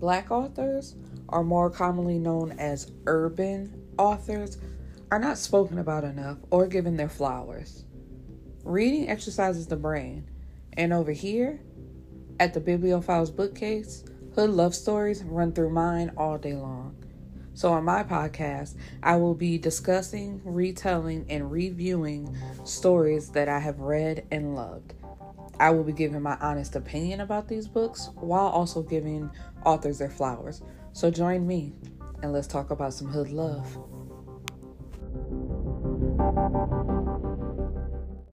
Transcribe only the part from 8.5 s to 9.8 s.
Reading exercises the